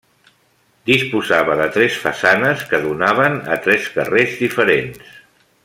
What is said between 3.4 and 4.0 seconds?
a tres